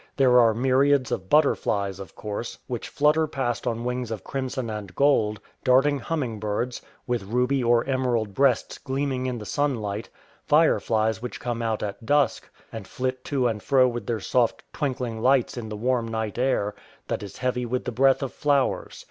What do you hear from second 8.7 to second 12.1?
gleaming in the sunlight; fireflies which come out at